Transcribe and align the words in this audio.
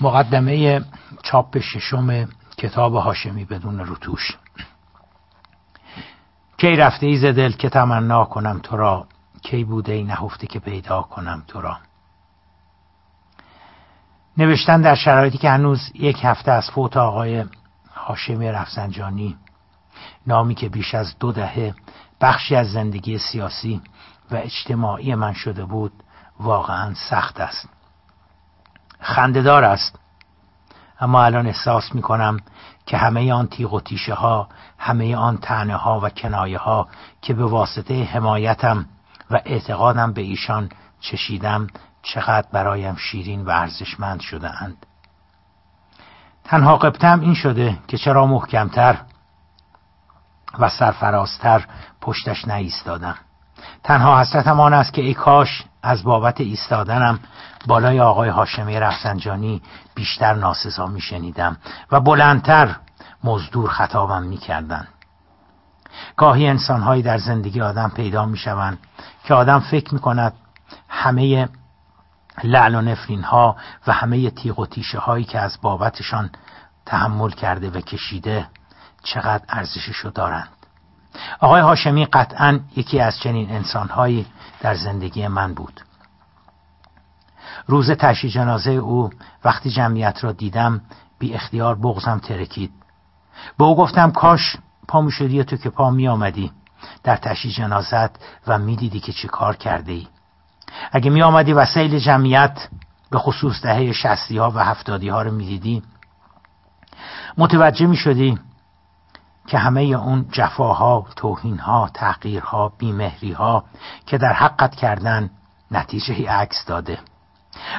مقدمه 0.00 0.84
چاپ 1.22 1.58
ششم 1.58 2.28
کتاب 2.56 2.94
هاشمی 2.94 3.44
بدون 3.44 3.80
روتوش 3.80 4.36
کی 6.56 6.76
رفته 6.76 7.06
ای 7.06 7.32
دل 7.32 7.52
که 7.52 7.68
تمنا 7.68 8.24
کنم 8.24 8.60
تو 8.62 8.76
را؟ 8.76 9.06
کی 9.42 9.64
بوده 9.64 9.92
ای 9.92 10.04
نهفته 10.04 10.46
که 10.46 10.58
پیدا 10.58 11.02
کنم 11.02 11.42
تو 11.48 11.60
را؟ 11.60 11.76
نوشتن 14.38 14.80
در 14.80 14.94
شرایطی 14.94 15.38
که 15.38 15.50
هنوز 15.50 15.90
یک 15.94 16.24
هفته 16.24 16.52
از 16.52 16.70
فوت 16.70 16.96
آقای 16.96 17.44
هاشمی 17.94 18.48
رفسنجانی 18.48 19.36
نامی 20.26 20.54
که 20.54 20.68
بیش 20.68 20.94
از 20.94 21.18
دو 21.18 21.32
دهه 21.32 21.74
بخشی 22.20 22.56
از 22.56 22.72
زندگی 22.72 23.18
سیاسی 23.18 23.80
و 24.30 24.36
اجتماعی 24.36 25.14
من 25.14 25.32
شده 25.32 25.64
بود 25.64 25.92
واقعا 26.40 26.94
سخت 26.94 27.40
است. 27.40 27.79
خندهدار 29.00 29.64
است 29.64 29.98
اما 31.00 31.24
الان 31.24 31.46
احساس 31.46 31.94
می 31.94 32.02
کنم 32.02 32.40
که 32.86 32.96
همه 32.96 33.32
آن 33.32 33.46
تیغ 33.46 33.74
و 33.74 33.80
تیشه 33.80 34.14
ها 34.14 34.48
همه 34.78 35.16
آن 35.16 35.38
تنه 35.38 35.76
ها 35.76 36.00
و 36.00 36.10
کنایه 36.10 36.58
ها 36.58 36.88
که 37.22 37.34
به 37.34 37.44
واسطه 37.44 38.04
حمایتم 38.04 38.86
و 39.30 39.40
اعتقادم 39.44 40.12
به 40.12 40.20
ایشان 40.20 40.68
چشیدم 41.00 41.66
چقدر 42.02 42.48
برایم 42.52 42.96
شیرین 42.96 43.44
و 43.44 43.50
ارزشمند 43.50 44.20
شده 44.20 44.62
اند. 44.62 44.86
تنها 46.44 46.76
قبطم 46.76 47.20
این 47.20 47.34
شده 47.34 47.78
که 47.88 47.98
چرا 47.98 48.26
محکمتر 48.26 48.98
و 50.58 50.68
سرفرازتر 50.68 51.64
پشتش 52.00 52.48
نایستادم 52.48 53.14
تنها 53.84 54.20
حسرتم 54.20 54.60
آن 54.60 54.74
است 54.74 54.92
که 54.92 55.02
ای 55.02 55.14
کاش 55.14 55.64
از 55.82 56.04
بابت 56.04 56.40
ایستادنم 56.40 57.18
بالای 57.66 58.00
آقای 58.00 58.28
هاشمی 58.28 58.80
رفسنجانی 58.80 59.62
بیشتر 59.94 60.34
ناسزا 60.34 60.86
میشنیدم 60.86 61.56
و 61.92 62.00
بلندتر 62.00 62.76
مزدور 63.24 63.70
خطابم 63.70 64.22
می‌کردند. 64.22 64.88
گاهی 66.16 66.46
انسانهایی 66.46 67.02
در 67.02 67.18
زندگی 67.18 67.60
آدم 67.60 67.88
پیدا 67.88 68.26
می‌شوند 68.26 68.78
که 69.24 69.34
آدم 69.34 69.60
فکر 69.60 69.94
می‌کند 69.94 70.32
همه 70.88 71.48
لعن 72.44 72.74
و 72.74 72.80
نفرین 72.80 73.22
ها 73.22 73.56
و 73.86 73.92
همه 73.92 74.30
تیغ 74.30 74.58
و 74.58 74.66
تیشه 74.66 74.98
هایی 74.98 75.24
که 75.24 75.38
از 75.38 75.58
بابتشان 75.62 76.30
تحمل 76.86 77.30
کرده 77.30 77.70
و 77.70 77.80
کشیده 77.80 78.46
چقدر 79.02 79.44
ارزششو 79.48 80.10
دارند. 80.10 80.59
آقای 81.40 81.60
هاشمی 81.60 82.06
قطعا 82.06 82.60
یکی 82.76 83.00
از 83.00 83.18
چنین 83.18 83.50
انسانهایی 83.50 84.26
در 84.60 84.74
زندگی 84.74 85.28
من 85.28 85.54
بود. 85.54 85.80
روز 87.66 87.90
تشی 87.90 88.30
جنازه 88.30 88.70
او 88.70 89.10
وقتی 89.44 89.70
جمعیت 89.70 90.24
را 90.24 90.32
دیدم 90.32 90.80
بی 91.18 91.34
اختیار 91.34 91.74
بغزم 91.74 92.18
ترکید. 92.18 92.72
به 93.58 93.64
او 93.64 93.76
گفتم 93.76 94.10
کاش 94.10 94.56
پا 94.88 95.10
شدی 95.10 95.44
تو 95.44 95.56
که 95.56 95.70
پا 95.70 95.90
می 95.90 96.08
آمدی 96.08 96.52
در 97.02 97.16
تشی 97.16 97.50
جنازت 97.50 98.10
و 98.46 98.58
می‌دیدی 98.58 99.00
که 99.00 99.12
چی 99.12 99.28
کار 99.28 99.56
کرده 99.56 99.92
ای. 99.92 100.08
اگه 100.92 101.10
می 101.10 101.22
آمدی 101.22 101.52
وسیل 101.52 101.98
جمعیت 101.98 102.68
به 103.10 103.18
خصوص 103.18 103.62
دهه 103.62 103.92
شستی 103.92 104.38
ها 104.38 104.50
و 104.50 104.58
هفتادی 104.58 105.08
ها 105.08 105.22
رو 105.22 105.30
می‌دیدی 105.30 105.82
متوجه 107.38 107.86
می 107.86 107.96
شدی 107.96 108.38
که 109.50 109.58
همه 109.58 109.80
اون 109.80 110.26
جفاها، 110.32 111.06
توهینها، 111.16 111.90
تحقیرها، 111.94 112.72
بیمهریها 112.78 113.64
که 114.06 114.18
در 114.18 114.32
حقت 114.32 114.74
کردن 114.74 115.30
نتیجه 115.70 116.30
عکس 116.30 116.64
داده. 116.64 116.98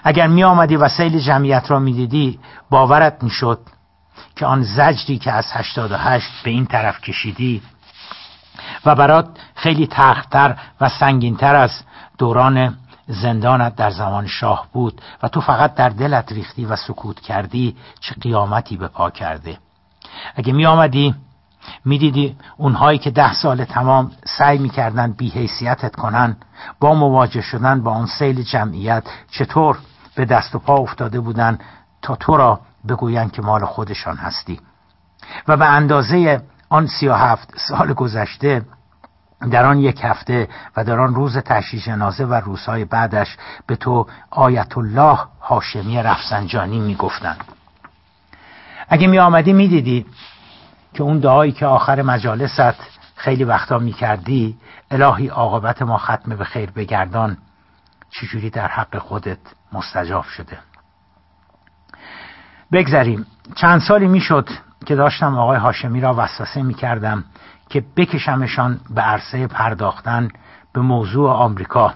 اگر 0.04 0.28
می 0.28 0.44
آمدی 0.44 0.76
و 0.76 0.90
سیل 0.90 1.20
جمعیت 1.20 1.72
را 1.72 1.80
می 1.80 1.94
دیدی 1.94 2.40
باورت 2.70 3.24
می 3.24 3.30
شد 3.30 3.60
که 4.36 4.46
آن 4.46 4.64
زجری 4.64 5.18
که 5.18 5.32
از 5.32 5.46
88 5.52 6.28
به 6.44 6.52
این 6.52 6.66
طرف 6.66 7.02
کشیدی 7.02 7.62
و 8.86 8.96
برات 8.96 9.28
خیلی 9.56 9.88
تختر 9.88 10.56
و 10.82 10.90
سنگینتر 10.90 11.56
از 11.56 11.72
دوران 12.18 12.78
زندانت 13.08 13.76
در 13.76 13.92
زمان 13.92 14.28
شاه 14.28 14.68
بود 14.74 15.02
و 15.24 15.28
تو 15.28 15.42
فقط 15.42 15.76
در 15.76 15.90
دلت 15.90 16.32
ریختی 16.32 16.66
و 16.66 16.76
سکوت 16.76 17.20
کردی 17.20 17.76
چه 18.00 18.16
قیامتی 18.22 18.78
به 18.78 18.88
پا 18.88 19.10
کرده. 19.10 19.58
اگه 20.36 20.54
می 20.54 20.66
آمدی 20.66 21.16
می‌دیدی 21.86 22.36
اونهایی 22.58 23.00
که 23.00 23.12
ده 23.12 23.34
سال 23.34 23.66
تمام 23.66 24.12
سعی 24.26 24.58
می‌کردن 24.58 25.12
بیحیثیتت 25.12 25.96
کنن 25.96 26.36
با 26.80 26.94
مواجه 26.94 27.42
شدن 27.42 27.84
با 27.84 27.92
آن 27.92 28.06
سیل 28.06 28.42
جمعیت 28.42 29.04
چطور 29.32 29.78
به 30.16 30.26
دست 30.26 30.56
و 30.56 30.60
پا 30.60 30.76
افتاده 30.76 31.20
بودن 31.20 31.60
تا 32.02 32.16
تو 32.16 32.38
را 32.38 32.60
بگوین 32.90 33.30
که 33.30 33.42
مال 33.42 33.66
خودشان 33.66 34.18
هستی؟ 34.18 34.60
و 35.48 35.58
به 35.58 35.66
اندازه 35.66 36.42
آن 36.70 36.88
سی 36.88 37.08
و 37.08 37.14
هفت 37.14 37.54
سال 37.58 37.94
گذشته 37.94 38.66
در 39.52 39.66
آن 39.66 39.80
یک 39.80 40.02
هفته 40.04 40.48
و 40.78 40.84
در 40.84 41.00
آن 41.00 41.16
روز 41.16 41.38
تشییع 41.38 41.84
جنازه 41.84 42.26
و 42.26 42.34
روزهای 42.34 42.86
بعدش 42.86 43.38
به 43.68 43.76
تو 43.76 44.08
آیت 44.30 44.78
الله 44.78 45.18
هاشمی 45.42 46.04
رفسنجانی 46.04 46.80
می‌گفتند. 46.80 47.44
اگه 48.90 49.08
می 49.08 49.20
آمدی 49.20 49.54
می 49.54 49.68
دیدی 49.68 50.06
که 50.94 51.04
اون 51.04 51.20
دعایی 51.20 51.52
که 51.52 51.66
آخر 51.66 52.02
مجالست 52.02 52.76
خیلی 53.16 53.44
وقتا 53.44 53.80
می‌کردی 53.80 54.58
الهی 54.92 55.28
عاقبت 55.28 55.82
ما 55.82 55.98
ختم 55.98 56.36
به 56.36 56.44
خیر 56.44 56.72
بگردان 56.72 57.38
چجوری 58.10 58.50
در 58.50 58.68
حق 58.68 58.98
خودت 58.98 59.40
مستجاب 59.74 60.24
شده؟ 60.24 60.58
بگذریم. 62.72 63.26
چند 63.56 63.82
سالی 63.82 64.08
می‌شد 64.08 64.50
که 64.86 64.96
داشتم 64.96 65.38
آقای 65.38 65.58
هاشمی 65.58 66.02
را 66.02 66.14
وسوسه 66.18 66.62
می‌کردم 66.62 67.24
که 67.70 67.84
بکشمشان 67.98 68.80
به 68.90 69.02
عرصه 69.02 69.48
پرداختن 69.48 70.28
به 70.74 70.82
موضوع 70.82 71.30
آمریکا 71.30 71.94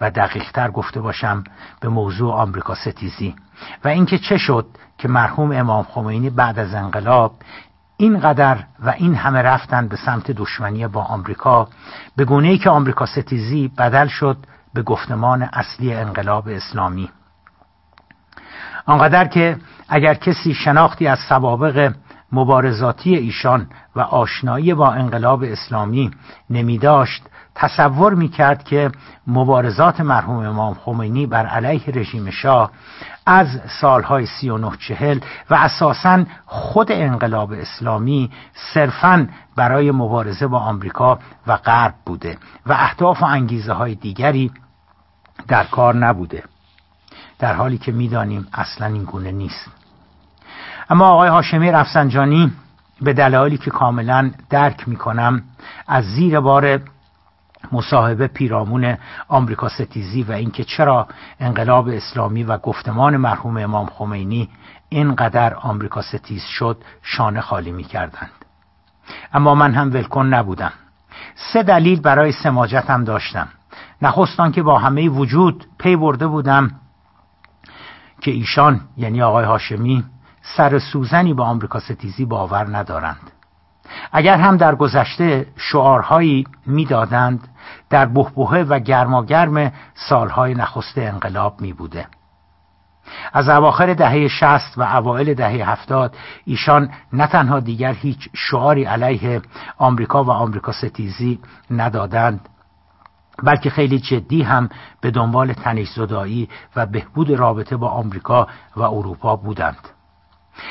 و 0.00 0.10
دقیقتر 0.10 0.70
گفته 0.70 1.00
باشم 1.00 1.44
به 1.80 1.88
موضوع 1.88 2.34
آمریکا 2.34 2.74
ستیزی. 2.74 3.36
و 3.84 3.88
اینکه 3.88 4.18
چه 4.18 4.38
شد 4.38 4.66
که 4.98 5.08
مرحوم 5.08 5.52
امام 5.52 5.84
خمینی 5.84 6.30
بعد 6.30 6.58
از 6.58 6.74
انقلاب 6.74 7.34
اینقدر 7.96 8.58
و 8.80 8.90
این 8.90 9.14
همه 9.14 9.42
رفتن 9.42 9.88
به 9.88 9.96
سمت 9.96 10.30
دشمنی 10.30 10.86
با 10.86 11.02
آمریکا 11.02 11.68
به 12.16 12.24
گونه 12.24 12.48
ای 12.48 12.58
که 12.58 12.70
آمریکا 12.70 13.06
ستیزی 13.06 13.68
بدل 13.78 14.06
شد 14.06 14.36
به 14.74 14.82
گفتمان 14.82 15.42
اصلی 15.42 15.94
انقلاب 15.94 16.48
اسلامی. 16.48 17.10
آنقدر 18.86 19.24
که 19.24 19.56
اگر 19.88 20.14
کسی 20.14 20.54
شناختی 20.54 21.06
از 21.06 21.18
سوابق 21.28 21.92
مبارزاتی 22.32 23.14
ایشان 23.14 23.66
و 23.96 24.00
آشنایی 24.00 24.74
با 24.74 24.92
انقلاب 24.92 25.42
اسلامی 25.42 26.10
نمی 26.50 26.78
داشت 26.78 27.22
تصور 27.56 28.14
می 28.14 28.28
کرد 28.28 28.64
که 28.64 28.90
مبارزات 29.26 30.00
مرحوم 30.00 30.36
امام 30.36 30.74
خمینی 30.74 31.26
بر 31.26 31.46
علیه 31.46 31.82
رژیم 31.94 32.30
شاه 32.30 32.70
از 33.26 33.60
سالهای 33.80 34.26
سی 34.26 34.50
و 34.50 34.58
نه 34.58 34.72
چهل 34.88 35.18
و 35.50 35.54
اساسا 35.54 36.24
خود 36.46 36.92
انقلاب 36.92 37.52
اسلامی 37.52 38.30
صرفا 38.74 39.28
برای 39.56 39.90
مبارزه 39.90 40.46
با 40.46 40.58
آمریکا 40.58 41.18
و 41.46 41.56
غرب 41.56 41.94
بوده 42.06 42.38
و 42.66 42.72
اهداف 42.72 43.22
و 43.22 43.24
انگیزه 43.24 43.72
های 43.72 43.94
دیگری 43.94 44.50
در 45.48 45.64
کار 45.64 45.96
نبوده. 45.96 46.42
در 47.38 47.54
حالی 47.54 47.78
که 47.78 47.92
می‌دانیم 47.92 48.46
اصلا 48.52 48.86
این 48.86 49.04
گونه 49.04 49.32
نیست. 49.32 49.70
اما 50.90 51.08
آقای 51.08 51.28
هاشمی 51.28 51.72
رفسنجانی 51.72 52.52
به 53.00 53.12
دلایلی 53.12 53.58
که 53.58 53.70
کاملا 53.70 54.30
درک 54.50 54.88
می‌کنم 54.88 55.42
از 55.86 56.04
زیر 56.04 56.40
بار 56.40 56.80
مصاحبه 57.72 58.26
پیرامون 58.26 58.96
آمریکا 59.28 59.68
ستیزی 59.68 60.22
و 60.22 60.32
اینکه 60.32 60.64
چرا 60.64 61.08
انقلاب 61.40 61.88
اسلامی 61.88 62.42
و 62.42 62.58
گفتمان 62.58 63.16
مرحوم 63.16 63.56
امام 63.56 63.86
خمینی 63.86 64.48
اینقدر 64.88 65.54
آمریکا 65.54 66.02
ستیز 66.02 66.42
شد 66.42 66.76
شانه 67.02 67.40
خالی 67.40 67.72
می 67.72 67.84
کردند. 67.84 68.30
اما 69.32 69.54
من 69.54 69.74
هم 69.74 69.92
ولکن 69.92 70.26
نبودم. 70.26 70.72
سه 71.34 71.62
دلیل 71.62 72.00
برای 72.00 72.32
سماجتم 72.32 73.04
داشتم. 73.04 73.48
نخستان 74.02 74.52
که 74.52 74.62
با 74.62 74.78
همه 74.78 75.08
وجود 75.08 75.66
پی 75.78 75.96
برده 75.96 76.26
بودم 76.26 76.70
که 78.20 78.30
ایشان 78.30 78.80
یعنی 78.96 79.22
آقای 79.22 79.44
هاشمی 79.44 80.04
سر 80.42 80.78
سوزنی 80.78 81.34
به 81.34 81.42
آمریکا 81.42 81.80
ستیزی 81.80 82.24
باور 82.24 82.76
ندارند. 82.76 83.32
اگر 84.12 84.36
هم 84.36 84.56
در 84.56 84.74
گذشته 84.74 85.46
شعارهایی 85.56 86.46
می‌دادند 86.66 87.48
در 87.90 88.06
بهبهه 88.06 88.58
و 88.58 88.78
گرماگرم 88.78 89.72
سالهای 89.94 90.54
نخست 90.54 90.98
انقلاب 90.98 91.60
می 91.60 91.72
بوده. 91.72 92.06
از 93.32 93.48
اواخر 93.48 93.94
دهه 93.94 94.28
شست 94.28 94.78
و 94.78 94.82
اوایل 94.82 95.34
دهه 95.34 95.70
هفتاد 95.70 96.16
ایشان 96.44 96.90
نه 97.12 97.26
تنها 97.26 97.60
دیگر 97.60 97.92
هیچ 97.92 98.28
شعاری 98.34 98.84
علیه 98.84 99.42
آمریکا 99.78 100.24
و 100.24 100.30
آمریکا 100.30 100.72
ستیزی 100.72 101.40
ندادند 101.70 102.48
بلکه 103.44 103.70
خیلی 103.70 103.98
جدی 103.98 104.42
هم 104.42 104.68
به 105.00 105.10
دنبال 105.10 105.52
تنش 105.52 105.88
زدایی 105.88 106.48
و 106.76 106.86
بهبود 106.86 107.30
رابطه 107.30 107.76
با 107.76 107.88
آمریکا 107.88 108.46
و 108.76 108.82
اروپا 108.82 109.36
بودند 109.36 109.88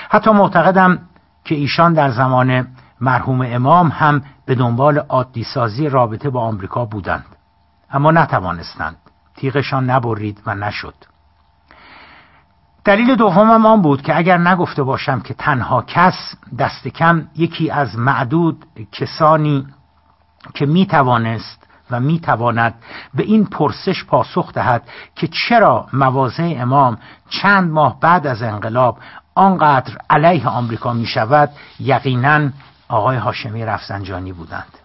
حتی 0.09 0.31
معتقدم 0.31 0.99
که 1.45 1.55
ایشان 1.55 1.93
در 1.93 2.11
زمان 2.11 2.67
مرحوم 3.01 3.41
امام 3.41 3.87
هم 3.87 4.21
به 4.45 4.55
دنبال 4.55 4.97
عادی 4.97 5.43
سازی 5.43 5.89
رابطه 5.89 6.29
با 6.29 6.41
آمریکا 6.41 6.85
بودند. 6.85 7.25
اما 7.91 8.11
نتوانستند. 8.11 8.97
تیغشان 9.37 9.89
نبرید 9.89 10.41
و 10.45 10.55
نشد. 10.55 10.95
دلیل 12.85 13.15
دومم 13.15 13.65
آن 13.65 13.81
بود 13.81 14.01
که 14.01 14.17
اگر 14.17 14.37
نگفته 14.37 14.83
باشم 14.83 15.19
که 15.19 15.33
تنها 15.33 15.81
کس 15.81 16.35
دست 16.59 16.87
کم 16.87 17.27
یکی 17.35 17.71
از 17.71 17.97
معدود 17.97 18.65
کسانی 18.91 19.67
که 20.53 20.65
می 20.65 20.85
توانست 20.85 21.67
و 21.91 21.99
می 21.99 22.19
تواند 22.19 22.73
به 23.13 23.23
این 23.23 23.45
پرسش 23.45 24.05
پاسخ 24.05 24.53
دهد 24.53 24.83
که 25.15 25.27
چرا 25.27 25.87
مواضع 25.93 26.53
امام 26.57 26.97
چند 27.29 27.71
ماه 27.71 27.99
بعد 27.99 28.27
از 28.27 28.41
انقلاب 28.41 28.97
آنقدر 29.35 29.97
علیه 30.09 30.47
آمریکا 30.47 30.93
می 30.93 31.05
شود 31.05 31.49
یقینا 31.79 32.49
آقای 32.87 33.17
هاشمی 33.17 33.65
رفسنجانی 33.65 34.33
بودند. 34.33 34.77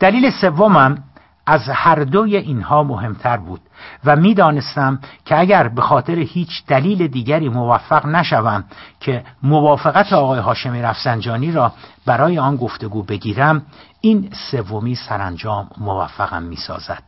دلیل 0.00 0.30
سومم 0.30 1.04
از 1.46 1.68
هر 1.68 2.04
دوی 2.04 2.36
اینها 2.36 2.82
مهمتر 2.82 3.36
بود 3.36 3.60
و 4.04 4.16
می‌دانستم 4.16 5.00
که 5.24 5.38
اگر 5.40 5.68
به 5.68 5.82
خاطر 5.82 6.18
هیچ 6.18 6.66
دلیل 6.66 7.06
دیگری 7.06 7.48
موفق 7.48 8.06
نشوم 8.06 8.64
که 9.00 9.24
موافقت 9.42 10.12
آقای 10.12 10.40
هاشمی 10.40 10.82
رفسنجانی 10.82 11.52
را 11.52 11.72
برای 12.06 12.38
آن 12.38 12.56
گفتگو 12.56 13.02
بگیرم 13.02 13.62
این 14.00 14.32
سومی 14.50 14.94
سرانجام 14.94 15.68
موفقم 15.78 16.42
می‌سازد. 16.42 17.02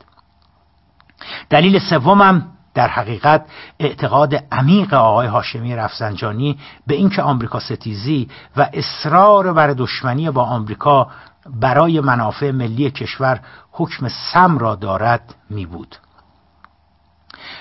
دلیل 1.50 1.78
سومم 1.78 2.46
در 2.74 2.88
حقیقت 2.88 3.46
اعتقاد 3.78 4.34
عمیق 4.52 4.94
آقای 4.94 5.26
هاشمی 5.26 5.76
رفسنجانی 5.76 6.58
به 6.86 6.94
اینکه 6.94 7.22
آمریکا 7.22 7.60
ستیزی 7.60 8.28
و 8.56 8.68
اصرار 8.72 9.52
بر 9.52 9.72
دشمنی 9.72 10.30
با 10.30 10.44
آمریکا 10.44 11.10
برای 11.46 12.00
منافع 12.00 12.50
ملی 12.50 12.90
کشور 12.90 13.40
حکم 13.72 14.08
سم 14.08 14.58
را 14.58 14.74
دارد 14.74 15.34
می 15.50 15.66
بود. 15.66 15.96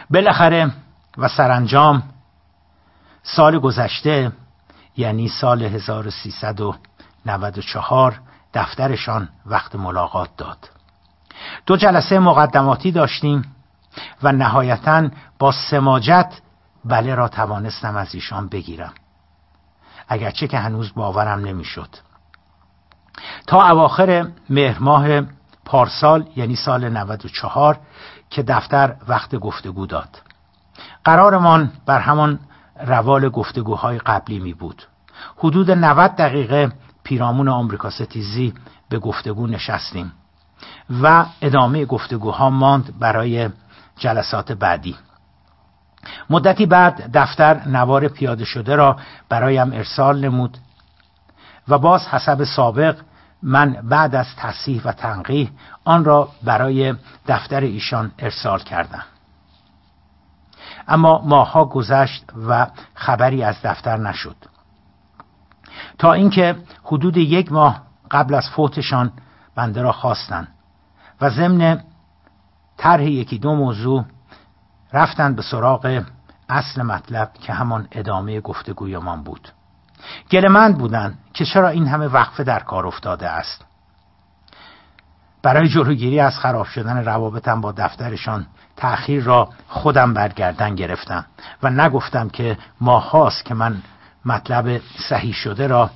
بالاخره 0.10 0.72
و 1.18 1.28
سرانجام 1.28 2.04
سال 3.24 3.60
گذشته 3.60 4.32
یعنی 4.98 5.28
سال 5.28 5.64
1394 5.64 8.20
دفترشان 8.54 9.30
وقت 9.46 9.76
ملاقات 9.76 10.30
داد. 10.38 10.70
دو 11.66 11.78
جلسه 11.78 12.20
مقدماتی 12.20 12.92
داشتیم. 12.92 13.56
و 14.24 14.32
نهایتا 14.32 15.10
با 15.40 15.52
سماجت 15.52 16.34
بله 16.86 17.16
را 17.16 17.28
توانستم 17.28 17.96
از 17.96 18.16
ایشان 18.16 18.50
بگیرم. 18.50 18.94
اگرچه 20.08 20.48
که 20.48 20.58
هنوز 20.58 20.94
باورم 20.94 21.40
نمی‌شد. 21.40 21.90
تا 23.48 23.70
اواخر 23.70 24.28
مهر 24.50 24.80
ماه 24.80 25.22
پارسال 25.66 26.26
یعنی 26.36 26.56
سال 26.56 26.90
94 26.90 27.80
که 28.30 28.44
دفتر 28.44 28.96
وقت 29.08 29.36
گفتگو 29.36 29.86
داد. 29.86 30.22
قرارمان 31.04 31.72
بر 31.86 32.00
همان 32.00 32.40
روال 32.86 33.30
گفتگوهای 33.30 33.98
قبلی 33.98 34.40
می 34.40 34.54
بود. 34.54 34.84
حدود 35.38 35.72
90 35.72 36.16
دقیقه 36.16 36.72
پیرامون 37.04 37.48
آمریکا 37.48 37.90
ستیزی 37.90 38.54
به 38.90 39.00
گفتگو 39.00 39.48
نشستیم 39.48 40.12
و 41.02 41.26
ادامه 41.42 41.86
گفتگوها 41.86 42.50
ماند 42.50 43.00
برای 43.00 43.50
جلسات 44.02 44.52
بعدی. 44.52 44.96
مدتی 46.30 46.66
بعد 46.66 47.10
دفتر 47.14 47.68
نوار 47.68 48.08
پیاده 48.08 48.46
شده 48.46 48.76
را 48.76 48.98
برایم 49.30 49.74
ارسال 49.74 50.26
نمود 50.26 50.58
و 51.68 51.78
باز 51.78 52.08
حسب 52.08 52.44
سابق 52.44 52.98
من 53.44 53.72
بعد 53.72 54.16
از 54.16 54.28
تصحیح 54.38 54.82
و 54.86 54.92
تنقیح 54.92 55.52
آن 55.86 56.06
را 56.06 56.30
برای 56.44 56.96
دفتر 57.28 57.60
ایشان 57.60 58.12
ارسال 58.20 58.60
کردم. 58.60 59.04
اما 60.88 61.22
ماها 61.26 61.66
گذشت 61.66 62.26
و 62.48 62.68
خبری 62.94 63.44
از 63.44 63.56
دفتر 63.64 63.98
نشد. 63.98 64.36
تا 66.00 66.14
اینکه 66.14 66.56
حدود 66.84 67.18
یک 67.18 67.52
ماه 67.52 67.82
قبل 68.12 68.34
از 68.34 68.50
فوتشان 68.50 69.12
بنده 69.56 69.82
را 69.82 69.92
خواستند 69.92 70.48
و 71.22 71.30
ضمن 71.30 71.84
طرح 72.82 73.04
یکی 73.04 73.40
دو 73.40 73.56
موضوع 73.56 74.06
رفتند 74.94 75.36
به 75.36 75.42
سراغ 75.42 76.04
اصل 76.50 76.82
مطلب 76.82 77.34
که 77.34 77.54
همان 77.54 77.88
ادامه 77.92 78.42
گفتگویمان 78.42 79.24
بود. 79.24 79.50
گلمند 80.32 80.78
بودند 80.78 81.18
که 81.34 81.46
چرا 81.46 81.70
این 81.70 81.88
همه 81.88 82.08
وقفه 82.08 82.44
در 82.44 82.60
کار 82.60 82.88
افتاده 82.88 83.30
است. 83.30 83.66
برای 85.44 85.70
جلوگیری 85.70 86.20
از 86.20 86.40
خراب 86.40 86.66
شدن 86.66 87.06
روابطم 87.06 87.62
با 87.62 87.72
دفترشان 87.72 88.48
تأخیر 88.76 89.24
را 89.24 89.50
خودم 89.68 90.14
برگردن 90.14 90.76
گرفتم 90.76 91.26
و 91.64 91.70
نگفتم 91.70 92.30
که 92.30 92.58
ماهاست 92.82 93.46
که 93.46 93.54
من 93.54 93.82
مطلب 94.26 94.82
صحیح 95.10 95.34
شده 95.34 95.68
را 95.68 95.90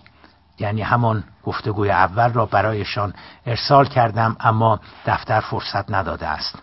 یعنی 0.59 0.81
همان 0.81 1.23
گفتگوی 1.43 1.91
اول 1.91 2.33
را 2.33 2.45
برایشان 2.45 3.13
ارسال 3.45 3.85
کردم 3.85 4.35
اما 4.39 4.79
دفتر 5.05 5.39
فرصت 5.39 5.91
نداده 5.91 6.27
است. 6.27 6.59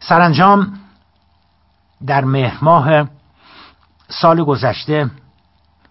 سرانجام 0.00 0.78
در 2.06 2.24
مهر 2.24 2.58
ماه 2.64 3.08
سال 4.08 4.44
گذشته 4.44 5.10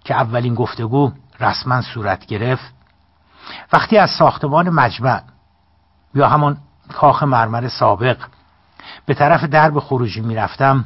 که 0.03 0.15
اولین 0.15 0.55
گفتگو 0.55 1.11
رسما 1.39 1.81
صورت 1.81 2.25
گرفت 2.25 2.73
وقتی 3.73 3.97
از 3.97 4.09
ساختمان 4.09 4.69
مجمع 4.69 5.21
یا 6.15 6.29
همان 6.29 6.57
کاخ 6.93 7.23
مرمر 7.23 7.67
سابق 7.67 8.17
به 9.05 9.13
طرف 9.13 9.43
درب 9.43 9.79
خروجی 9.79 10.21
می‌رفتم 10.21 10.85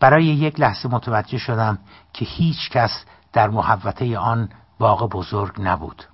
برای 0.00 0.24
یک 0.24 0.60
لحظه 0.60 0.88
متوجه 0.88 1.38
شدم 1.38 1.78
که 2.12 2.24
هیچ 2.24 2.70
کس 2.70 3.04
در 3.32 3.48
محوطه 3.48 4.18
آن 4.18 4.48
باغ 4.78 5.08
بزرگ 5.10 5.54
نبود. 5.58 6.04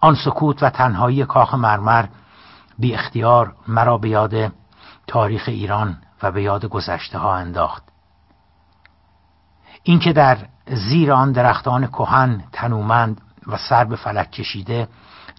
آن 0.00 0.14
سکوت 0.14 0.62
و 0.62 0.70
تنهایی 0.70 1.24
کاخ 1.24 1.54
مرمر 1.54 2.06
بی 2.82 2.94
اختیار 2.94 3.54
مرا 3.68 3.98
به 3.98 4.08
یاد 4.08 4.52
تاریخ 5.06 5.44
ایران 5.46 5.96
و 6.22 6.30
به 6.30 6.42
یاد 6.42 6.64
گذشته 6.64 7.18
ها 7.18 7.34
انداخت 7.36 7.82
اینکه 9.82 10.12
در 10.12 10.38
زیر 10.66 11.12
آن 11.12 11.32
درختان 11.32 11.86
کهن 11.86 12.44
تنومند 12.52 13.20
و 13.46 13.56
سر 13.56 13.84
به 13.84 13.96
فلک 13.96 14.30
کشیده 14.30 14.88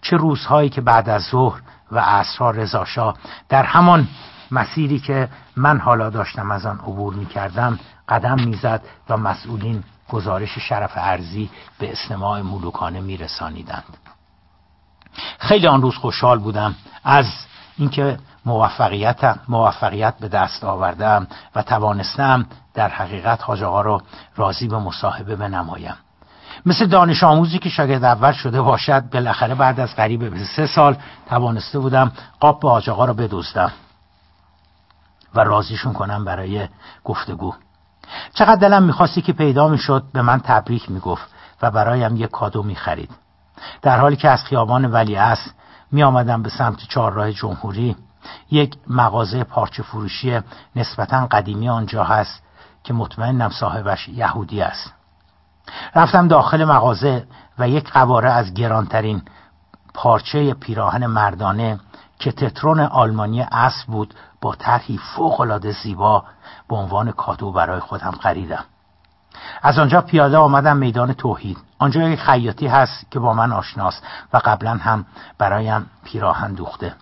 چه 0.01 0.17
روزهایی 0.17 0.69
که 0.69 0.81
بعد 0.81 1.09
از 1.09 1.23
ظهر 1.23 1.61
و 1.91 1.99
عصرها 1.99 2.51
رضاشاه 2.51 3.17
در 3.49 3.63
همان 3.63 4.07
مسیری 4.51 4.99
که 4.99 5.29
من 5.55 5.79
حالا 5.79 6.09
داشتم 6.09 6.51
از 6.51 6.65
آن 6.65 6.79
عبور 6.79 7.13
می 7.13 7.25
کردم 7.25 7.79
قدم 8.09 8.35
می‌زد 8.45 8.81
و 9.09 9.17
مسئولین 9.17 9.83
گزارش 10.09 10.57
شرف 10.59 10.91
ارزی 10.95 11.49
به 11.79 11.91
استماع 11.91 12.41
ملوکانه 12.41 13.01
می 13.01 13.17
رسانیدند. 13.17 13.97
خیلی 15.39 15.67
آن 15.67 15.81
روز 15.81 15.95
خوشحال 15.95 16.39
بودم. 16.39 16.75
از 17.03 17.25
اینکه 17.77 18.17
موفقیت 18.45 19.35
موفقیت 19.47 20.17
به 20.19 20.27
دست 20.27 20.63
آوردم 20.63 21.27
و 21.55 21.63
توانستم 21.63 22.45
در 22.73 22.89
حقیقت 22.89 23.43
حاج 23.43 23.63
آقا 23.63 23.81
را 23.81 24.01
راضی 24.35 24.67
به 24.67 24.77
مصاحبه 24.77 25.35
بنمایم. 25.35 25.95
مثل 26.65 26.85
دانش 26.85 27.23
آموزی 27.23 27.59
که 27.59 27.69
شاگرد 27.69 28.03
اول 28.03 28.31
شده 28.31 28.61
باشد 28.61 29.09
بالاخره 29.09 29.55
بعد 29.55 29.79
از 29.79 29.95
قریب 29.95 30.29
به 30.29 30.45
سه 30.45 30.67
سال 30.67 30.97
توانسته 31.29 31.79
بودم 31.79 32.11
قاب 32.39 32.59
به 32.59 32.69
حاج 32.69 32.89
آقا 32.89 33.05
را 33.05 33.13
بدزدم 33.13 33.71
و 35.35 35.39
راضیشون 35.39 35.93
کنم 35.93 36.25
برای 36.25 36.67
گفتگو. 37.03 37.53
چقدر 38.33 38.55
دلم 38.55 38.83
می‌خواستی 38.83 39.21
که 39.21 39.33
پیدا 39.33 39.67
می‌شد 39.67 40.03
به 40.13 40.21
من 40.21 40.39
تبریک 40.39 40.91
می‌گفت 40.91 41.27
و 41.61 41.71
برایم 41.71 42.15
یک 42.15 42.31
کادو 42.31 42.63
می‌خرید. 42.63 43.09
در 43.81 43.99
حالی 43.99 44.15
که 44.15 44.29
از 44.29 44.43
خیابان 44.43 44.85
ولی 44.85 45.15
است 45.15 45.53
می 45.91 46.03
آمدم 46.03 46.43
به 46.43 46.49
سمت 46.49 46.77
چهارراه 46.89 47.31
جمهوری 47.31 47.95
یک 48.51 48.77
مغازه 48.87 49.43
پارچه 49.43 49.83
فروشی 49.83 50.39
نسبتا 50.75 51.27
قدیمی 51.31 51.69
آنجا 51.69 52.03
هست 52.03 52.43
که 52.83 52.93
مطمئنم 52.93 53.49
صاحبش 53.49 54.09
یهودی 54.09 54.61
است. 54.61 54.93
رفتم 55.95 56.27
داخل 56.27 56.65
مغازه 56.65 57.27
و 57.59 57.69
یک 57.69 57.91
قواره 57.91 58.29
از 58.29 58.53
گرانترین 58.53 59.21
پارچه 59.93 60.53
پیراهن 60.53 61.05
مردانه 61.05 61.79
که 62.19 62.31
تترون 62.31 62.79
آلمانی 62.79 63.41
اصل 63.41 63.85
بود 63.87 64.13
با 64.41 64.55
طرحی 64.55 64.97
فوقالعاده 64.97 65.71
زیبا 65.71 66.23
به 66.69 66.75
عنوان 66.75 67.11
کادو 67.11 67.51
برای 67.51 67.79
خودم 67.79 68.11
خریدم. 68.11 68.65
از 69.61 69.79
آنجا 69.79 70.01
پیاده 70.01 70.37
آمدم 70.37 70.77
میدان 70.77 71.13
توحید. 71.13 71.57
آنجا 71.79 72.09
یک 72.09 72.19
خیاطی 72.19 72.67
هست 72.67 73.11
که 73.11 73.19
با 73.19 73.33
من 73.33 73.51
آشناست 73.51 74.03
و 74.33 74.41
قبلا 74.45 74.73
هم 74.73 75.05
برایم 75.37 75.85
پیراهن 76.03 76.53
دوخته. 76.53 76.95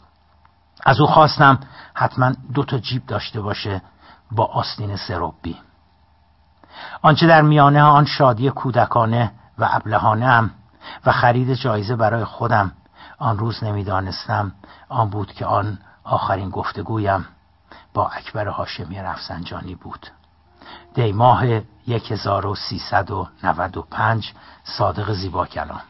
از 0.83 0.99
او 0.99 1.07
خواستم 1.07 1.59
حتما 1.93 2.33
دو 2.53 2.63
تا 2.63 2.77
جیب 2.77 3.05
داشته 3.05 3.41
باشه 3.41 3.81
با 4.31 4.45
آستین 4.45 4.95
سروبی. 4.95 5.57
آنچه 7.01 7.27
در 7.27 7.41
میانه 7.41 7.81
آن 7.81 8.05
شادی 8.05 8.49
کودکانه 8.49 9.31
و 9.57 9.67
ابلهانه 9.71 10.25
هم 10.25 10.51
و 11.05 11.11
خرید 11.11 11.53
جایزه 11.53 11.95
برای 11.95 12.23
خودم 12.23 12.71
آن 13.19 13.37
روز 13.37 13.63
نمی‌دانستم 13.63 14.51
آن 14.89 15.09
بود 15.09 15.33
که 15.33 15.45
آن 15.45 15.77
آخرین 16.03 16.49
گفتگویم 16.49 17.25
با 17.93 18.07
اکبر 18.07 18.47
هاشمی 18.47 18.99
رفسنجانی 18.99 19.75
بود. 19.75 20.07
دی 20.95 21.11
ماه 21.11 21.61
1395 21.87 24.33
صادق 24.63 25.13
زیبا 25.13 25.45
کلام 25.45 25.81